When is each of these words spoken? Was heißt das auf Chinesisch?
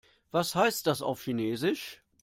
Was 0.31 0.55
heißt 0.55 0.87
das 0.87 1.03
auf 1.03 1.21
Chinesisch? 1.21 2.01